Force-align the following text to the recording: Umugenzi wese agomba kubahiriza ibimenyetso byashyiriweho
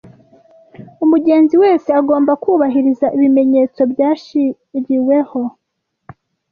Umugenzi 1.03 1.55
wese 1.63 1.87
agomba 1.99 2.31
kubahiriza 2.43 3.05
ibimenyetso 3.15 3.81
byashyiriweho 3.91 5.41